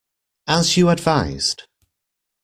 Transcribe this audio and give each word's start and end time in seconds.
As 0.47 0.77
you 0.77 0.89
advised. 0.89 1.67